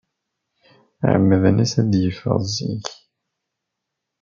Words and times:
Ɛemmden-as 1.11 1.73
ad 1.81 1.91
yeffeɣ 2.03 2.37
zik. 2.55 2.87